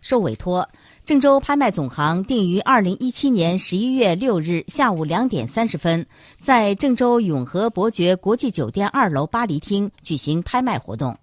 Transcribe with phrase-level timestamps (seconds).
[0.00, 0.68] 受委托，
[1.04, 6.06] 郑州拍卖总行定于二零一七年十一月六日下午两点三十分，
[6.40, 11.18] 在郑州永和伯爵国际酒店二楼巴黎厅举行拍卖活动，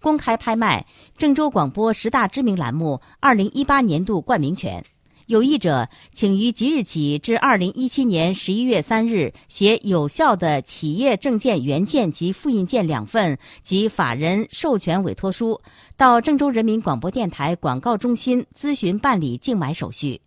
[0.00, 0.86] 公开拍卖
[1.16, 4.84] 郑州广播十大知名栏目二零一八年度冠名权。
[5.28, 15.60] 有意者，请于即日起至二零一七年十一月三日，携有效的企业证件原件及复印件两份及法人授权委托书，
[15.98, 20.18] 到郑州人民广播电台广告中心咨询办理竞买手续。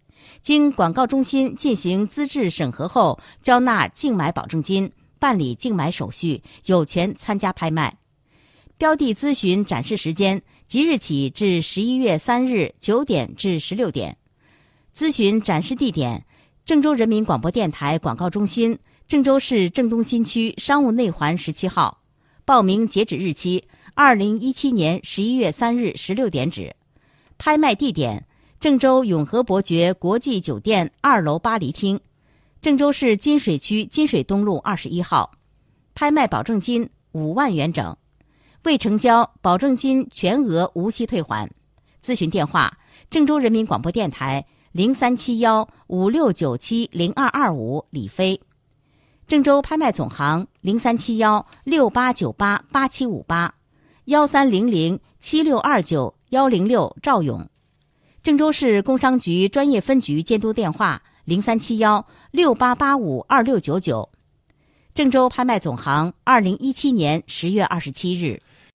[0.43, 7.97] 经广告中心进行资质审核后，交纳竞买保证金，办理竞买手续，有权参加拍卖。
[8.77, 14.15] 标的咨询展示时间：即日起至十一月三日九点至十六点。
[14.95, 16.25] 咨询展示地点：
[16.65, 18.77] 郑州人民广播电台广告中心，
[19.07, 22.01] 郑州市郑东新区商务内环十七号。
[22.43, 26.75] 报名截止日期：二零一七年十一月三日十六点止。
[27.37, 28.27] 拍卖地点：
[28.59, 31.99] 郑州永和伯爵国际酒店二楼巴黎厅，
[32.61, 35.31] 郑州市金水区金水东路二十一号。
[35.95, 37.95] 拍卖保证金五万元整，
[38.63, 41.49] 未成交保证金全额无息退还。
[42.03, 42.77] 咨询电话：
[43.09, 44.45] 郑州人民广播电台。
[44.71, 48.39] 零三七幺五六九七零二二五李飞，
[49.27, 53.53] 郑州拍卖总行零三七幺六八九八八七五八，
[54.05, 57.45] 幺三零零七六二九幺零六赵勇，
[58.23, 64.09] 郑州市工商局专业分局监督电话零三七幺六八八五二六九九，
[64.93, 68.41] 郑州拍卖总行二零一七年十月二十七日。